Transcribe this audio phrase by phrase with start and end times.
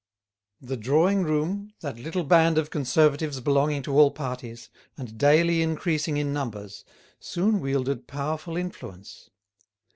[0.59, 6.17] The drawing room, that little band of Conservatives belonging to all parties, and daily increasing
[6.17, 6.83] in numbers,
[7.19, 9.29] soon wielded powerful influence.